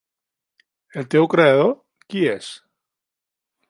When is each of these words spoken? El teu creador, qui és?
El 1.01 1.05
teu 1.15 1.29
creador, 1.35 1.71
qui 2.09 2.27
és? 2.35 2.53